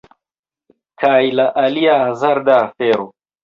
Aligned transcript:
Kaj 1.03 1.21
la 1.41 1.47
alia 1.67 2.01
hazarda 2.07 2.61
afero... 2.67 3.09